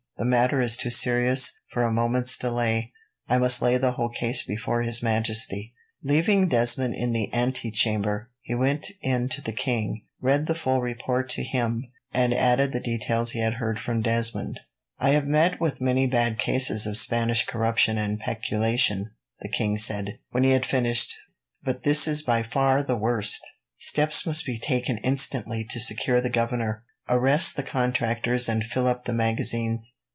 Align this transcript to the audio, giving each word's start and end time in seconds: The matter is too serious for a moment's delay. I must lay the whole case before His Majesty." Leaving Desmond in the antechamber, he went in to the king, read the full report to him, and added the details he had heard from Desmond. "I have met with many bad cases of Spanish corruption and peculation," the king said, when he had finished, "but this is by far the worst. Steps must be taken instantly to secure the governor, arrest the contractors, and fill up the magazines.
The 0.17 0.25
matter 0.25 0.61
is 0.61 0.77
too 0.77 0.91
serious 0.91 1.51
for 1.73 1.81
a 1.81 1.91
moment's 1.91 2.37
delay. 2.37 2.93
I 3.27 3.39
must 3.39 3.59
lay 3.59 3.77
the 3.79 3.93
whole 3.93 4.09
case 4.09 4.43
before 4.43 4.83
His 4.83 5.01
Majesty." 5.01 5.73
Leaving 6.03 6.47
Desmond 6.47 6.93
in 6.93 7.11
the 7.11 7.33
antechamber, 7.33 8.29
he 8.43 8.53
went 8.53 8.85
in 9.01 9.29
to 9.29 9.41
the 9.41 9.51
king, 9.51 10.05
read 10.21 10.45
the 10.45 10.53
full 10.53 10.79
report 10.79 11.27
to 11.29 11.43
him, 11.43 11.91
and 12.13 12.35
added 12.35 12.71
the 12.71 12.79
details 12.79 13.31
he 13.31 13.39
had 13.39 13.55
heard 13.55 13.79
from 13.79 14.03
Desmond. 14.03 14.59
"I 14.99 15.09
have 15.09 15.25
met 15.25 15.59
with 15.59 15.81
many 15.81 16.05
bad 16.05 16.37
cases 16.37 16.85
of 16.85 16.99
Spanish 16.99 17.43
corruption 17.43 17.97
and 17.97 18.19
peculation," 18.19 19.09
the 19.39 19.49
king 19.49 19.79
said, 19.79 20.19
when 20.29 20.43
he 20.43 20.51
had 20.51 20.67
finished, 20.67 21.15
"but 21.63 21.81
this 21.81 22.07
is 22.07 22.21
by 22.21 22.43
far 22.43 22.83
the 22.83 22.95
worst. 22.95 23.41
Steps 23.79 24.27
must 24.27 24.45
be 24.45 24.59
taken 24.59 24.99
instantly 24.99 25.63
to 25.63 25.79
secure 25.79 26.21
the 26.21 26.29
governor, 26.29 26.83
arrest 27.09 27.55
the 27.55 27.63
contractors, 27.63 28.47
and 28.47 28.63
fill 28.63 28.85
up 28.85 29.05
the 29.05 29.13
magazines. 29.13 29.97